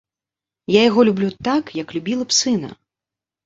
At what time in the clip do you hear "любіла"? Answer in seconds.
1.99-2.23